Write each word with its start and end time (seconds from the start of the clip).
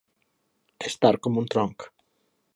Estar 0.91 1.13
com 1.27 1.39
un 1.43 1.53
tronc. 1.57 1.89